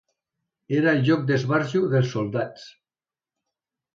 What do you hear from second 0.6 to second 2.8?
Era el lloc d'esbarjo dels soldats.